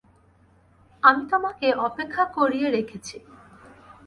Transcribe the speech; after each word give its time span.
আমি 1.03 1.23
তোমাকে 1.31 1.67
অপেক্ষা 1.87 2.23
করিয়ে 2.37 2.67
রেখেছি। 2.69 3.17